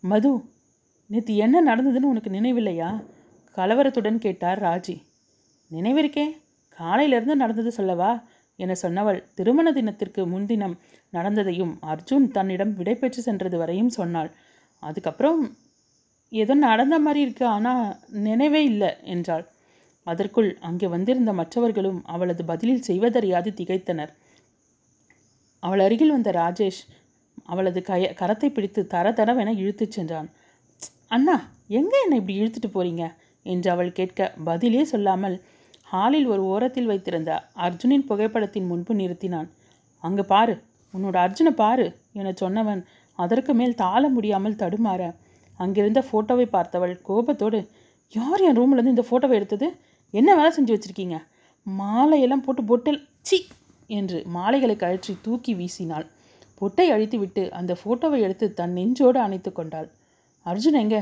[0.00, 0.30] மது
[1.06, 2.88] நேற்று என்ன நடந்ததுன்னு உனக்கு நினைவில்லையா?
[3.56, 4.96] கலவரத்துடன் கேட்டார் ராஜி.
[5.70, 6.26] நினைவிருக்கே
[6.78, 8.10] காலையிலிருந்து நடந்தது சொல்லவா?
[8.56, 10.76] என சொன்னவள் திருமண தினத்திற்கு முன்தினம்
[11.10, 14.30] நடந்ததையும் அர்ஜுன் தன்னிடம் விடைபெற்று சென்றது வரையும் சொன்னாள்.
[14.82, 15.40] அதுக்கப்புறம்
[16.32, 17.84] ஏதோ நடந்த மாதிரி இருக்கு ஆனால்
[18.26, 19.44] நினைவே இல்லை என்றாள்.
[20.10, 24.12] அதற்குள் அங்கே வந்திருந்த மற்றவர்களும் அவளது பதிலில் செய்வதறியாது திகைத்தனர்.
[25.62, 26.80] அவள் அருகில் வந்த ராஜேஷ்
[27.52, 30.28] அவளது கய கரத்தை பிடித்து தர தரவென இழுத்துச் சென்றான்.
[31.14, 31.36] அண்ணா
[31.78, 33.04] எங்கே என்னை இப்படி இழுத்துட்டு போறீங்க?
[33.46, 35.36] என்று அவள் கேட்க பதிலே சொல்லாமல்
[35.86, 37.32] ஹாலில் ஒரு ஓரத்தில் வைத்திருந்த
[37.66, 39.48] அர்ஜுனின் புகைப்படத்தின் முன்பு நிறுத்தினான்.
[40.04, 40.54] அங்கே பாரு
[40.94, 41.86] உன்னோட அர்ஜுனை பாரு
[42.20, 42.82] என சொன்னவன்
[43.18, 45.02] அதற்கு மேல் தாள முடியாமல் தடுமாற
[45.60, 47.60] அங்கிருந்த ஃபோட்டோவை பார்த்தவள் கோபத்தோடு
[48.12, 49.68] யார் என் ரூம்லேருந்து இந்த ஃபோட்டோவை எடுத்தது?
[50.14, 51.16] என்ன வேலை செஞ்சு வச்சுருக்கீங்க?
[51.66, 53.38] மாலையெல்லாம் போட்டு பொட்டல் சி!
[53.90, 56.06] என்று மாலைகளை கழற்றி தூக்கி வீசினாள்.
[56.54, 59.88] பொட்டை அழித்துவிட்டு அந்த ஃபோட்டோவை எடுத்து தன் நெஞ்சோடு அணைத்து கொண்டாள்.
[60.46, 60.96] அர்ஜுன் எங்க?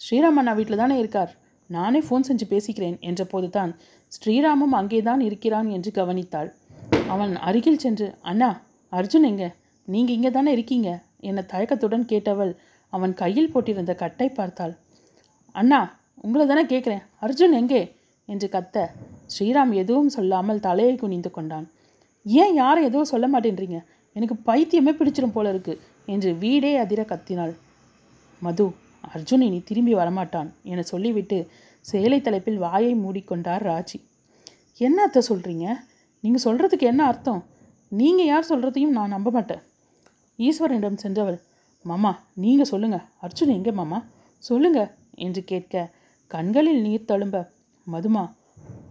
[0.00, 1.32] ஸ்ரீராமண்ணா வீட்டில் தானே இருக்கார்?
[1.70, 3.72] நானே ஃபோன் செஞ்சு பேசிக்கிறேன் என்றபோது தான்
[4.12, 6.50] ஸ்ரீராமும் அங்கேதான் இருக்கிறான் என்று கவனித்தாள்.
[7.08, 8.50] அவன் அருகில் சென்று அண்ணா
[8.92, 9.44] அர்ஜுன் எங்க?
[9.88, 10.90] நீங்கள் இங்கே தானே இருக்கீங்க?
[11.20, 12.52] என தயக்கத்துடன் கேட்டவள்
[12.92, 14.74] அவன் கையில் போட்டிருந்த கட்டை பார்த்தாள்.
[15.54, 15.80] அண்ணா
[16.16, 17.02] உங்களை தானே கேட்குறேன்.
[17.20, 17.80] அர்ஜுன் எங்கே?
[18.32, 18.76] என்று கத்த
[19.34, 21.66] ஸ்ரீராம் எதுவும் சொல்லாமல் தலையை குனிந்து கொண்டான்.
[22.26, 23.78] ஏன் யாரும் எதுவும் சொல்ல மாட்டேன்றீங்க?
[24.16, 25.74] எனக்கு பைத்தியமே பிடிச்சிரும் போல இருக்கு
[26.14, 27.54] என்று வீடே அதிர கத்தினாள்.
[28.42, 28.66] மது
[29.14, 31.38] அர்ஜுன் இனி திரும்பி வரமாட்டான் என சொல்லிவிட்டு
[31.84, 33.98] சேலை தலைப்பில் வாயை மூடிக்கொண்டார் ராஜி.
[34.80, 35.66] என்ன அர்த்தம் சொல்கிறீங்க
[36.24, 37.42] நீங்கள் சொல்கிறதுக்கு என்ன அர்த்தம்?
[37.92, 39.62] நீங்கள் யார் சொல்கிறதையும் நான் நம்ப மாட்டேன்.
[40.38, 41.38] ஈஸ்வரனிடம் சென்றவள்
[41.84, 42.12] மாமா
[42.44, 43.98] நீங்கள் சொல்லுங்கள் அர்ஜுன் எங்கே மாமா?
[44.48, 44.90] சொல்லுங்கள்
[45.26, 45.84] என்று கேட்க
[46.30, 47.36] கண்களில் நீர் தழும்ப
[47.92, 48.24] மதுமா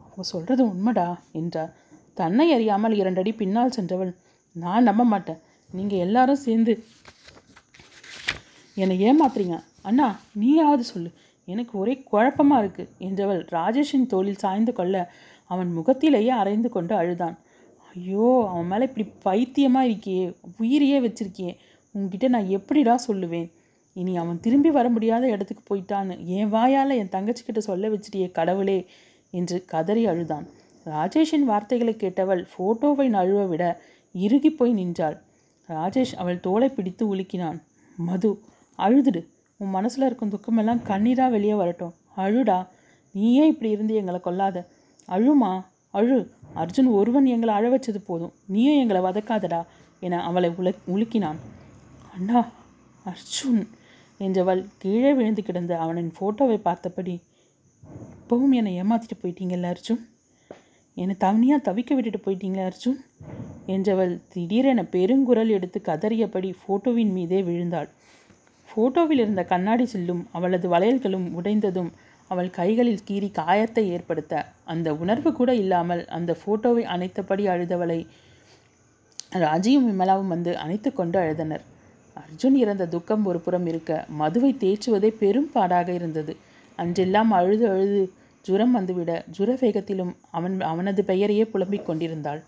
[0.01, 1.07] அவங்க சொல்கிறது உண்மைடா
[1.39, 1.71] என்றார்
[2.19, 4.11] தன்னை அறியாமல் இரண்டடி பின்னால் சென்றவள்
[4.55, 5.39] நான் நம்ப மாட்டேன்.
[5.69, 6.73] நீங்கள் எல்லாரும் சேர்ந்து
[8.77, 9.57] என்னை ஏமாத்துறீங்க.
[9.89, 10.07] அண்ணா
[10.41, 11.09] நீயாவது சொல்லு.
[11.47, 14.95] எனக்கு ஒரே குழப்பமாக இருக்குது என்றவள் ராஜேஷின் தோளில் சாய்ந்து கொள்ள
[15.51, 17.35] அவன் முகத்திலேயே அரைந்து கொண்டு அழுதான்.
[17.95, 20.23] ஐயோ அவன் மேலே இப்படி பைத்தியமாக இருக்கியே
[20.61, 21.53] உயிரையே வச்சிருக்கியே.
[21.95, 23.47] உங்ககிட்ட நான் எப்படிடா சொல்லுவேன்?
[23.95, 28.87] இனி அவன் திரும்பி வர முடியாத இடத்துக்கு போயிட்டான்னு என் வாயால் என் தங்கச்சிக்கிட்ட சொல்ல வச்சிட்டியே கடவுளே
[29.31, 30.45] என்று கதறி அழுதான்.
[30.85, 33.81] ராஜேஷின் வார்த்தைகளை கேட்டவள் ஃபோட்டோவை நழுவ விட
[34.13, 35.21] இறுகி போய் நின்றாள்.
[35.69, 37.61] ராஜேஷ் அவள் தோளை பிடித்து உலுக்கினான்.
[37.97, 38.39] மது
[38.77, 39.25] அழுதுடு.
[39.57, 41.93] உன் மனசில் இருக்கும் துக்கமெல்லாம் கண்ணீராக வெளியே வரட்டும்.
[42.17, 42.67] அழுடா.
[43.11, 44.65] நீயே இப்படி இருந்து எங்களை கொல்லாத?
[45.09, 45.63] அழுமா?
[45.89, 46.29] அழு.
[46.55, 48.33] அர்ஜுன் ஒருவன் எங்களை அழ வச்சது போதும்.
[48.45, 49.65] நீயும் எங்களை வதக்காதடா
[49.99, 51.39] என அவளை உல உலுக்கினான்.
[52.13, 52.47] அண்ணா
[53.05, 53.67] அர்ஜுன்.
[54.25, 57.15] என்றவள் கீழே விழுந்து கிடந்த அவனின் ஃபோட்டோவை பார்த்தபடி
[58.19, 60.01] இப்பவும் என்னை ஏமாத்திட்டு போயிட்டீங்கல்ல அர்ஜுன்?
[60.97, 62.99] என்னை தனியாக தவிக்க விட்டுட்டு போயிட்டீங்களே அர்ஜுன்?
[63.73, 67.89] என்றவள் திடீரென பெருங்குரல் எடுத்து கதறியபடி ஃபோட்டோவின் மீதே விழுந்தாள்.
[68.69, 71.91] ஃபோட்டோவில் இருந்த கண்ணாடி சில்லும் அவளது வளையல்களும் உடைந்ததும்
[72.31, 74.33] அவள் கைகளில் கீறி காயத்தை ஏற்படுத்த
[74.73, 77.99] அந்த உணர்வு கூட இல்லாமல் அந்த ஃபோட்டோவை அணைத்தபடி அழுதவளை
[79.43, 81.63] ராஜியும் விமலாவும் வந்து அணைத்து கொண்டு அழுதனர்.
[82.15, 86.33] அர்ஜுன் இறந்த துக்கம் ஒரு புறம் இருக்க மதுவை தேற்றுவதே பெரும் பாடாக இருந்தது.
[86.79, 88.01] அன்றெல்லாம் அழுது அழுது
[88.45, 92.41] ஜுரம் வந்துவிட ஜுர வேகத்திலும் அவன் அவனது பெயரையே புலம்பிக் கொண்டிருந்தாள்.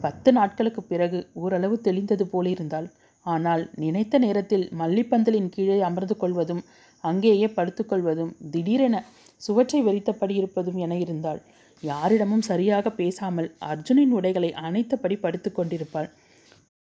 [0.00, 2.88] பத்து நாட்களுக்கு பிறகு ஓரளவு தெளிந்தது போலிருந்தாள்
[3.26, 6.62] ஆனால் நினைத்த நேரத்தில் மல்லிப்பந்தலின் கீழே அமர்ந்து கொள்வதும்
[7.04, 8.96] அங்கேயே படுத்துக்கொள்வதும் திடீரென
[9.36, 11.40] சுவற்றை வெறித்தபடி இருப்பதும் என இருந்தாள்.
[11.82, 16.08] யாரிடமும் சரியாக பேசாமல் அர்ஜுனின் உடைகளை அணைத்தபடி படுத்து கொண்டிருப்பாள்.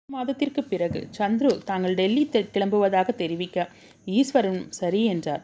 [0.09, 3.57] மாதத்திற்கு பிறகு சந்துரு தாங்கள் டெல்லி கிளம்புவதாக தெரிவிக்க
[4.07, 5.43] ஈஸ்வரன் சரி என்றார்.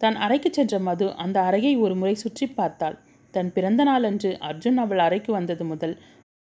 [0.00, 2.96] தன் அறைக்கு சென்ற மது அந்த அறையை ஒரு முறை சுற்றி பார்த்தாள்.
[3.34, 5.94] தன் பிறந்த நாளன்று அர்ஜுன் அவள் அறைக்கு வந்தது முதல்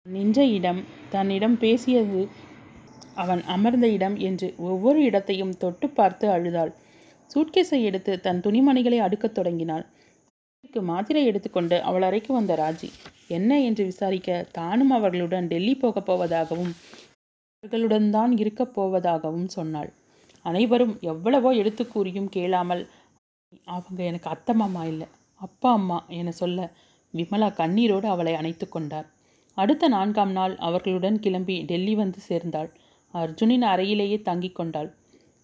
[0.06, 2.22] நின்ற இடம் தன்னிடம் பேசியது
[3.16, 6.72] அவன் அமர்ந்த இடம் என்று ஒவ்வொரு இடத்தையும் தொட்டு பார்த்து அழுதாள்.
[7.30, 9.86] சூட்கேஸை எடுத்து தன் துணிமணிகளை அடுக்கத் தொடங்கினாள்.
[10.90, 12.90] மாத்திரை எடுத்துக்கொண்டு அவள் அறைக்கு வந்த ராஜி
[13.30, 13.52] என்ன?
[13.68, 16.74] என்று விசாரிக்க தானும் அவர்களுடன் டெல்லி போகப் போவதாகவும்
[17.64, 19.90] அவர்களுடன் தான் இருக்கப் போவதாகவும் சொன்னாள்.
[20.46, 22.82] அனைவரும் எவ்வளவோ எடுத்து கூறியும் கேளாமல்
[23.68, 25.08] அவங்க எனக்கு அத்தம்மா இல்லை
[25.42, 26.66] அப்பா அம்மா என சொல்ல
[27.14, 29.08] விமலா கண்ணீரோடு அவளை அணைத்து கொண்டார்.
[29.58, 32.70] அடுத்த நான்காம் நாள் அவர்களுடன் கிளம்பி டெல்லி வந்து சேர்ந்தாள்.
[33.14, 34.90] அர்ஜுனின் அறையிலேயே தங்கிக் கொண்டாள்.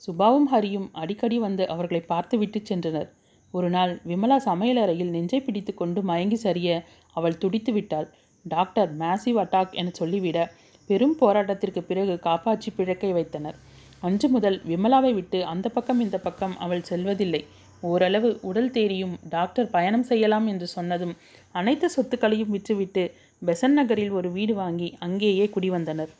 [0.04, 3.10] சுபாவும் ஹரியும் அடிக்கடி வந்து அவர்களை பார்த்துவிட்டு சென்றனர்.
[3.54, 6.70] ஒரு நாள் விமலா சமையலறையில் நெஞ்சை பிடித்து கொண்டு மயங்கி சரிய
[7.16, 8.08] அவள் துடித்து விட்டாள்.
[8.46, 10.40] டாக்டர் மேசிவ் அட்டாக் என சொல்லிவிட
[10.88, 13.58] பெரும் போராட்டத்திற்கு பிறகு காப்பாற்றி பிழக்கை வைத்தனர்.
[14.00, 17.42] அன்று முதல் விமலாவை விட்டு அந்த பக்கம் இந்த பக்கம் அவள் செல்வதில்லை.
[17.84, 21.16] ஓரளவு உடல் தேறியும் டாக்டர் பயணம் செய்யலாம் என்று சொன்னதும்
[21.52, 23.04] அனைத்து சொத்துக்களையும் விற்றுவிட்டு
[23.42, 26.12] பெசன் நகரில் ஒரு வீடு வாங்கி அங்கேயே குடிவந்தனர்.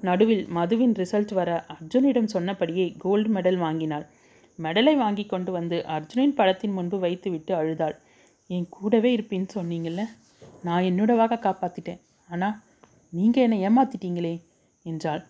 [0.00, 4.06] நடுவில் மதுவின் ரிசல்ட் வர அர்ஜுனிடம் சொன்னபடியே கோல்டு மெடல் வாங்கினாள்.
[4.58, 7.96] மெடலை வாங்கி கொண்டு வந்து அர்ஜுனின் படத்தின் முன்பு வைத்துவிட்டு அழுதாள்.
[8.50, 10.02] என் கூடவே இருப்பின்னு சொன்னீங்கல்ல?
[10.62, 12.56] நான் என்னோட வாக காப்பாற்றிட்டேன் ஆனால்
[13.14, 14.34] நீங்கள் என்னை ஏமாத்திட்டீங்களே?
[14.86, 15.22] என்றாள்.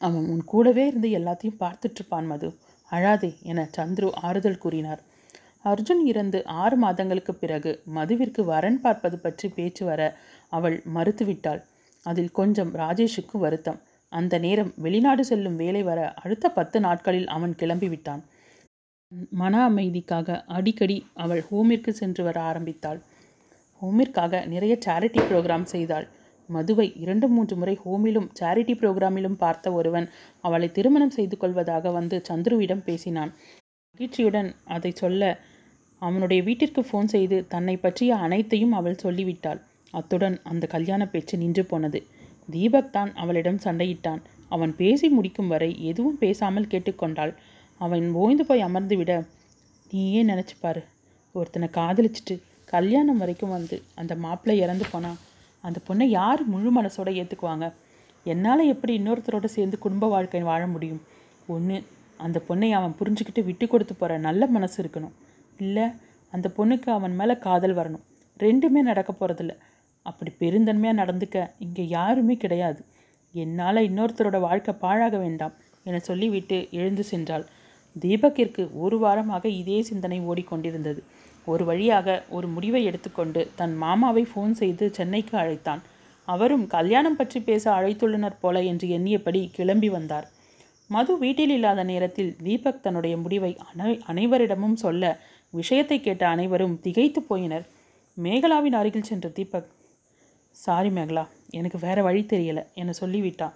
[0.00, 2.48] அவன் உன் கூடவே இருந்து எல்லாத்தையும் பார்த்துட்ருப்பான் மது.
[2.90, 5.00] அழாதே என சந்துரு ஆறுதல் கூறினார்.
[5.64, 10.00] அர்ஜுன் இறந்து ஆறு மாதங்களுக்கு பிறகு மதுவிற்கு வரன் பார்ப்பது பற்றி பேச்சு வர
[10.48, 11.60] அவள் மறுத்துவிட்டாள்.
[12.06, 13.80] அதில் கொஞ்சம் ராஜேஷுக்கு வருத்தம்.
[14.12, 18.22] அந்த நேரம் வெளிநாடு செல்லும் வேலை வர அடுத்த பத்து நாட்களில் அவன் கிளம்பிவிட்டான்.
[19.30, 23.00] மன அமைதிக்காக அடிக்கடி அவள் ஹோமிற்கு சென்று வர ஆரம்பித்தாள்.
[23.82, 26.06] ஹோமிற்காக நிறைய சேரிட்டி ப்ரோக்ராம் செய்தாள்.
[26.48, 30.06] மதுவை இரண்டு மூன்று முறை ஹோமிலும் சேரிட்டி ப்ரோக்ராமிலும் பார்த்த ஒருவன்
[30.40, 33.32] அவளை திருமணம் செய்து கொள்வதாக வந்து சந்துருவிடம் பேசினான்.
[33.90, 35.22] மகிழ்ச்சியுடன் அதை சொல்ல
[36.02, 39.60] அவனுடைய வீட்டிற்கு ஃபோன் செய்து தன்னை பற்றிய அனைத்தையும் அவள் சொல்லிவிட்டாள்.
[39.94, 42.00] அத்துடன் அந்த கல்யாண பேச்சு நின்று போனது.
[42.48, 44.22] தீபக் தான் அவளிடம் சண்டையிட்டான்.
[44.48, 47.32] அவன் பேசி முடிக்கும் வரை எதுவும் பேசாமல் கேட்டுக்கொண்டாள்.
[47.80, 49.12] அவன் ஓய்ந்து போய் அமர்ந்து விட
[49.90, 50.82] நீயே நினச்சி பாரு
[51.34, 52.34] ஒருத்தனை காதலிச்சிட்டு
[52.68, 55.18] கல்யாணம் வரைக்கும் வந்து அந்த மாப்பிள்ளை இறந்து போனான்
[55.66, 57.66] அந்த பொண்ணை யார் முழு மனசோட ஏற்றுக்குவாங்க
[58.32, 61.02] என்னால் எப்படி இன்னொருத்தரோட சேர்ந்து குடும்ப வாழ்க்கை வாழ முடியும்?
[61.54, 61.76] ஒன்று
[62.26, 65.14] அந்த பொண்ணை அவன் புரிஞ்சுக்கிட்டு விட்டு கொடுத்து போகிற நல்ல மனசு இருக்கணும்.
[65.58, 65.86] இல்லை
[66.32, 68.04] அந்த பொண்ணுக்கு அவன் மேலே காதல் வரணும்.
[68.40, 69.54] ரெண்டுமே நடக்க போகிறதில்ல
[70.06, 72.80] அப்படி பெருந்தன்மையாக நடந்துக்க இங்கே யாருமே கிடையாது.
[73.34, 75.54] என்னால் இன்னொருத்தரோட வாழ்க்கை பாழாக வேண்டாம்
[75.88, 77.44] என சொல்லிவிட்டு எழுந்து சென்றாள்.
[77.96, 81.00] தீபக்கிற்கு ஒரு வாரமாக இதே சிந்தனை ஓடிக்கொண்டிருந்தது.
[81.44, 85.82] ஒரு வழியாக ஒரு முடிவை எடுத்துக்கொண்டு தன் மாமாவை ஃபோன் செய்து சென்னைக்கு அழைத்தான்.
[86.28, 90.26] அவரும் கல்யாணம் பற்றி பேச அழைத்துள்ளனர் போல என்று எண்ணியபடி கிளம்பி வந்தார்.
[90.90, 95.04] மது வீட்டில் இல்லாத நேரத்தில் தீபக் தன்னுடைய முடிவை அனை அனைவரிடமும் சொல்ல
[95.50, 97.66] விஷயத்தை கேட்ட அனைவரும் திகைத்து போயினர்.
[98.16, 99.70] மேகலாவின் அருகில் சென்ற தீபக்
[100.56, 103.54] சாரி மேகலா எனக்கு வேற வழி தெரியல என சொல்லிவிட்டான்.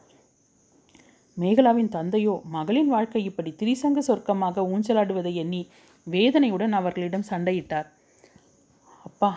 [1.37, 5.61] மேகலாவின் தந்தையோ மகளின் வாழ்க்கை இப்படி திரிசங்க சொர்க்கமாக ஊஞ்சலாடுவதை எண்ணி
[6.09, 7.89] வேதனையுடன் அவர்களிடம் சண்டையிட்டார்.
[9.05, 9.31] அப்பா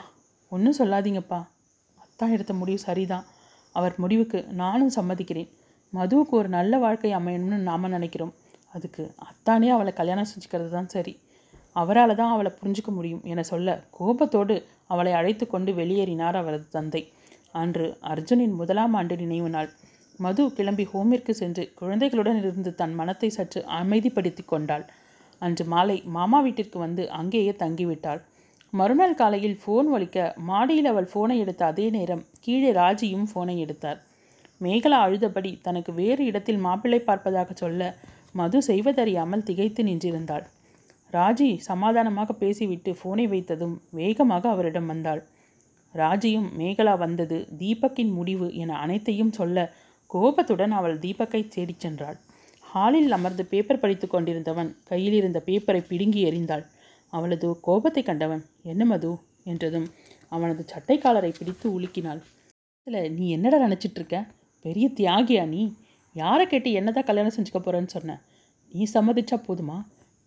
[0.52, 1.40] ஒன்றும் சொல்லாதீங்கப்பா.
[2.04, 3.26] அத்தா எடுத்த முடிவு சரிதான்.
[3.76, 5.50] அவர் முடிவுக்கு நானும் சம்மதிக்கிறேன்.
[5.94, 8.34] மதுவுக்கு ஒரு நல்ல வாழ்க்கை அமையணும்னு நாம் நினைக்கிறோம்.
[8.74, 11.14] அதுக்கு அத்தானே அவளை கல்யாணம் செஞ்சுக்கிறது தான் சரி.
[11.72, 14.56] அவரால் தான் அவளை புரிஞ்சுக்க முடியும் என சொல்ல கோபத்தோடு
[14.88, 17.02] அவளை அழைத்து கொண்டு வெளியேறினார் அவரது தந்தை.
[17.62, 19.70] அன்று அர்ஜுனின் முதலாம் ஆண்டு நினைவு நாள்.
[20.18, 24.86] மது கிளம்பி ஹோமிற்கு சென்று குழந்தைகளுடன் இருந்து தன் மனத்தை சற்று அமைதிப்படுத்தி கொண்டாள்.
[25.42, 28.22] அன்று மாலை மாமா வீட்டிற்கு வந்து அங்கேயே தங்கிவிட்டாள்.
[28.74, 30.18] மறுநாள் காலையில் ஃபோன் ஒழிக்க
[30.50, 34.00] மாடியில் அவள் ஃபோனை எடுத்த அதே நேரம் கீழே ராஜியும் ஃபோனை எடுத்தார்.
[34.62, 37.82] மேகலா அழுதபடி தனக்கு வேறு இடத்தில் மாப்பிள்ளை பார்ப்பதாக சொல்ல
[38.40, 40.46] மது செய்வதறியாமல் திகைத்து நின்றிருந்தாள்.
[41.14, 45.22] ராஜி சமாதானமாக பேசிவிட்டு ஃபோனை வைத்ததும் வேகமாக அவரிடம் வந்தாள்.
[45.96, 49.58] ராஜியும் மேகலா வந்தது தீபக்கின் முடிவு என அனைத்தையும் சொல்ல
[50.10, 52.18] கோபத்துடன் அவள் தீபக்கை தேடிச் சென்றாள்.
[52.72, 56.64] ஹாலில் அமர்ந்து பேப்பர் படித்து கொண்டிருந்தவன் கையில் இருந்த பேப்பரை பிடுங்கி எறிந்தாள்.
[57.14, 59.12] அவளது கோபத்தை கண்டவன் என்ன மது?
[59.44, 59.88] என்றதும்
[60.32, 62.22] அவனது சட்டைக்காலரை பிடித்து உலுக்கினாள்.
[62.88, 64.20] இதில் நீ என்னடா நினச்சிட்டு இருக்க
[64.66, 65.64] பெரிய தியாகியா நீ?
[66.16, 68.16] யாரை கேட்டு என்னதான் கல்யாணம் செஞ்சுக்க போகிறேன்னு சொன்ன?
[68.72, 69.78] நீ சம்மதிச்சா போதுமா?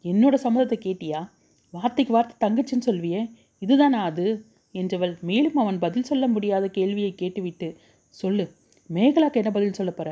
[0.04, 1.20] என்னோட சம்மதத்தை கேட்டியா?
[1.74, 3.22] வார்த்தைக்கு வார்த்தை தங்கச்சின்னு சொல்வியே
[3.62, 4.26] இதுதானா அது?
[4.74, 7.68] என்றவள் மேலும் அவன் பதில் சொல்ல முடியாத கேள்வியை கேட்டுவிட்டு
[8.14, 8.44] சொல்லு
[8.90, 10.10] மேகலாக்கு என்ன பதில் சொல்ல போற?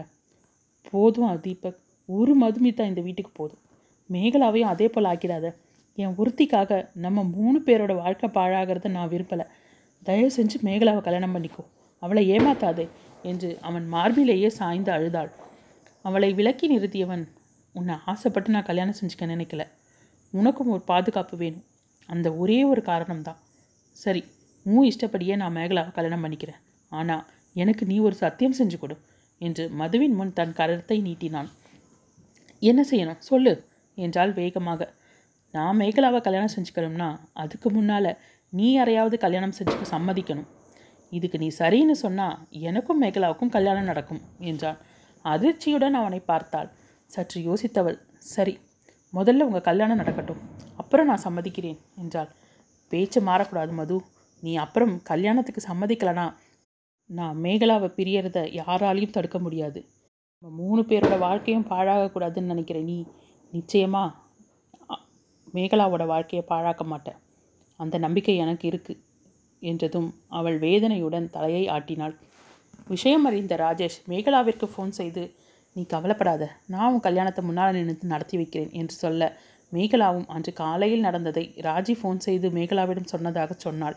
[0.91, 1.81] போதும் தீபக்
[2.19, 3.63] ஒரு மதுமிதா இந்த வீட்டுக்கு போதும்.
[4.11, 5.47] மேகலாவையும் அதே போல் ஆக்கிடாத.
[5.99, 6.71] என் உறுத்திக்காக
[7.05, 9.47] நம்ம மூணு பேரோட வாழ்க்கை பாழாகிறத நான் விரும்பலை.
[10.07, 11.65] தயவு செஞ்சு மேகலாவை கல்யாணம் பண்ணிக்கோ.
[12.03, 12.87] அவளை ஏமாத்தாதே
[13.31, 15.31] என்று அவன் மார்பிலேயே சாய்ந்து அழுதாள்.
[16.05, 17.25] அவளை விலக்கி நிறுத்தியவன்
[17.75, 19.63] உன்னை ஆசைப்பட்டு நான் கல்யாணம் செஞ்சுக்க நினைக்கல.
[20.35, 21.67] உனக்கும் ஒரு பாதுகாப்பு வேணும்.
[22.09, 23.41] அந்த ஒரே ஒரு காரணம்தான்.
[23.97, 24.23] சரி
[24.67, 26.61] உன் இஷ்டப்படியே நான் மேகலாவை கல்யாணம் பண்ணிக்கிறேன்.
[26.93, 27.25] ஆனால்
[27.57, 28.97] எனக்கு நீ ஒரு சத்தியம் செஞ்சு கொடு
[29.41, 31.49] என்று மதுவின் முன் தன் கரத்தை நீட்டினான்.
[32.63, 33.21] என்ன செய்யணும்?
[33.31, 33.53] சொல்லு
[33.99, 34.83] என்றால் வேகமாக.
[35.55, 38.11] நான் மேகலாவை கல்யாணம் செஞ்சுக்கணும்னா அதுக்கு முன்னால்
[38.53, 40.49] நீ யாரையாவது கல்யாணம் செஞ்சுக்க சம்மதிக்கணும்.
[41.13, 42.37] இதுக்கு நீ சரின்னு சொன்னால்
[42.69, 44.79] எனக்கும் மேகலாவுக்கும் கல்யாணம் நடக்கும் என்றான்
[45.25, 46.69] அதிர்ச்சியுடன் அவனை பார்த்தாள்.
[47.11, 47.99] சற்று யோசித்தவள்
[48.35, 48.55] சரி
[49.13, 50.41] முதல்ல உங்கள் கல்யாணம் நடக்கட்டும்.
[50.77, 52.31] அப்புறம் நான் சம்மதிக்கிறேன் என்றாள்.
[52.91, 53.97] பேச்சு மாறக்கூடாது மது.
[54.43, 56.27] நீ அப்புறம் கல்யாணத்துக்கு சம்மதிக்கலனா
[57.11, 59.81] நான் மேகலாவை பிரியறத யாராலையும் தடுக்க முடியாது.
[60.43, 62.97] நம்ம மூணு பேரோட வாழ்க்கையும் பாழாகக்கூடாதுன்னு நினைக்கிற நீ
[63.53, 64.01] நிச்சயமா
[65.55, 67.19] மேகலாவோட வாழ்க்கையை பாழாக்க மாட்டேன்
[67.81, 68.95] அந்த நம்பிக்கை எனக்கு இருக்கு
[69.63, 72.15] என்றதும் அவள் வேதனையுடன் தலையை ஆட்டினாள்.
[72.89, 75.23] விஷயம் அறிந்த ராஜேஷ் மேகலாவிற்கு ஃபோன் செய்து
[75.77, 79.31] நீ கவலைப்படாத நான் உன் கல்யாணத்தை முன்னால் நின்று நடத்தி வைக்கிறேன் என்று சொல்ல
[79.73, 83.97] மேகலாவும் அன்று காலையில் நடந்ததை ராஜி ஃபோன் செய்து மேகலாவிடம் சொன்னதாக சொன்னாள்.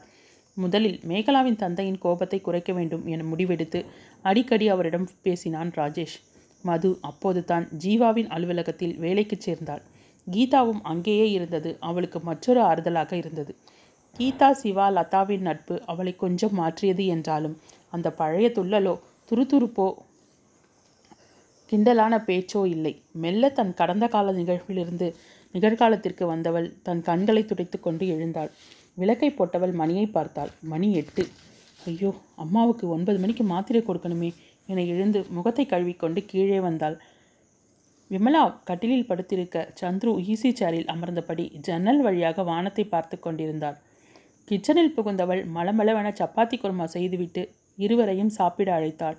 [0.57, 3.81] முதலில் மேகலாவின் தந்தையின் கோபத்தை குறைக்க வேண்டும் என முடிவெடுத்து
[4.25, 6.17] அடிக்கடி அவரிடம் பேசினான் ராஜேஷ்.
[6.65, 9.83] மது அப்போது தான் ஜீவாவின் அலுவலகத்தில் வேலைக்குச் சேர்ந்தாள்.
[10.27, 11.71] கீதாவும் அங்கேயே இருந்தது.
[11.79, 13.53] அவளுக்கு மற்றொரு ஆறுதலாக இருந்தது.
[14.15, 17.55] கீதா சிவா லதாவின் நட்பு அவளை கொஞ்சம் மாற்றியது என்றாலும்
[17.93, 18.93] அந்த பழைய துள்ளலோ
[19.31, 19.87] துருதுருப்போ
[21.71, 22.93] கிண்டலான பேச்சோ இல்லை.
[23.13, 25.07] மெல்ல தன் கடந்த கால நிகழ்விலிருந்து
[25.55, 28.51] நிகழ்காலத்திற்கு வந்தவள் தன் கண்களை துடைத்து கொண்டு எழுந்தாள்.
[28.97, 30.51] விளக்கை போட்டவள் மணியை பார்த்தாள்.
[30.63, 31.23] மணி எட்டு.
[31.85, 34.29] ஐயோ அம்மாவுக்கு ஒன்பது மணிக்கு மாத்திரை கொடுக்கணுமே.
[34.69, 36.95] என எழுந்து முகத்தை கழுவிக்கொண்டு கீழே வந்தாள்.
[38.11, 43.77] விமலா கட்டிலில் படுத்திருக்க சந்துரு ஈசி சேரில் அமர்ந்தபடி ஜன்னல் வழியாக வானத்தை பார்த்து கொண்டிருந்தாள்.
[44.47, 47.43] கிச்சனில் புகுந்தவள் மலமளவென சப்பாத்தி குருமா செய்துவிட்டு
[47.77, 49.17] இருவரையும் சாப்பிட அழைத்தாள்.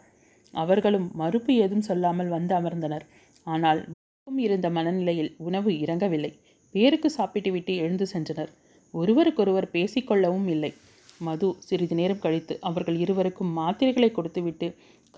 [0.54, 3.06] அவர்களும் மறுப்பு ஏதும் சொல்லாமல் வந்து அமர்ந்தனர்.
[3.46, 3.80] ஆனால்
[4.26, 6.30] இருந்த மனநிலையில் உணவு இறங்கவில்லை.
[6.74, 8.50] பேருக்கு சாப்பிட்டுவிட்டு எழுந்து சென்றனர்.
[8.94, 10.70] ஒருவருக்கொருவர் பேசிக்கொள்ளவும் இல்லை.
[11.20, 14.66] மது சிறிது நேரம் கழித்து அவர்கள் இருவருக்கும் மாத்திரைகளை கொடுத்துவிட்டு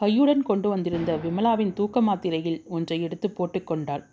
[0.00, 4.04] கையுடன் கொண்டு வந்திருந்த விமலாவின் தூக்க மாத்திரையில் ஒன்றை எடுத்து போட்டுக்கொண்டாள்